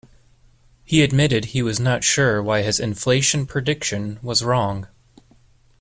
He 0.83 1.03
admitted 1.03 1.45
he 1.45 1.61
was 1.61 1.79
not 1.79 2.03
sure 2.03 2.41
why 2.41 2.63
his 2.63 2.79
inflation 2.79 3.45
prediction 3.45 4.17
was 4.23 4.43
wrong. 4.43 4.87